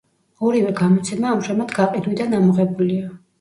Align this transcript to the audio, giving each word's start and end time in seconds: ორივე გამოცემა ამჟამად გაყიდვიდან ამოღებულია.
ორივე 0.45 0.71
გამოცემა 0.79 1.33
ამჟამად 1.33 1.75
გაყიდვიდან 1.81 2.35
ამოღებულია. 2.41 3.15